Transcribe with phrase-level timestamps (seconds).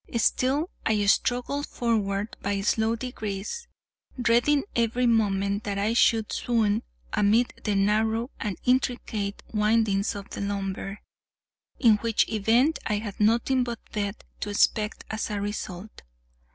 [0.17, 3.67] Still I struggled forward by slow degrees,
[4.19, 6.81] dreading every moment that I should swoon
[7.13, 11.01] amid the narrow and intricate windings of the lumber,
[11.77, 16.01] in which event I had nothing but death to expect as the result.